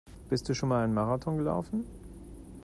Bist 0.31 0.49
du 0.49 0.55
schon 0.55 0.69
mal 0.69 0.83
einen 0.83 0.95
Marathon 0.95 1.37
gelaufen? 1.37 1.85